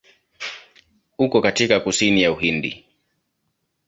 Uko 1.17 1.41
katika 1.41 1.79
kusini 1.79 2.21
ya 2.21 2.31
Uhindi. 2.31 2.85